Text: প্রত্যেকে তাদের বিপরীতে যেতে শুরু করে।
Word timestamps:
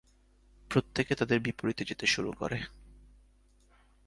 প্রত্যেকে 0.71 1.15
তাদের 1.15 1.39
বিপরীতে 1.39 1.83
যেতে 1.85 2.05
শুরু 2.05 2.31
করে। 2.31 2.57